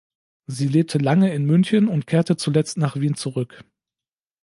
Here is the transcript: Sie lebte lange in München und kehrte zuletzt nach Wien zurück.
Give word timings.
Sie 0.47 0.67
lebte 0.67 0.97
lange 0.97 1.31
in 1.31 1.45
München 1.45 1.87
und 1.87 2.07
kehrte 2.07 2.35
zuletzt 2.35 2.75
nach 2.75 2.95
Wien 2.95 3.13
zurück. 3.13 3.63